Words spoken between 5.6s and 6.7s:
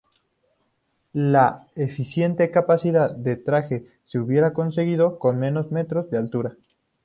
metros de altura.